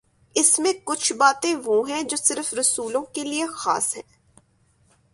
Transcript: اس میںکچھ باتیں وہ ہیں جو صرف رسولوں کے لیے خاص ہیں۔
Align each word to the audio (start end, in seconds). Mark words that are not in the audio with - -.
اس 0.35 0.59
میںکچھ 0.59 1.13
باتیں 1.13 1.55
وہ 1.65 1.89
ہیں 1.89 2.03
جو 2.03 2.17
صرف 2.17 2.53
رسولوں 2.53 3.03
کے 3.03 3.23
لیے 3.23 3.45
خاص 3.47 3.95
ہیں۔ 3.97 4.03